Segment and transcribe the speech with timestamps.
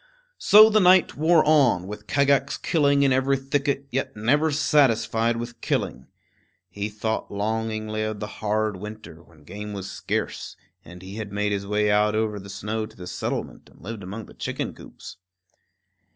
[0.39, 5.61] So the night wore on, with Kagax killing in every thicket, yet never satisfied with
[5.61, 6.07] killing.
[6.71, 11.51] He thought longingly of the hard winter, when game was scarce, and he had made
[11.51, 15.17] his way out over the snow to the settlement, and lived among the chicken coops.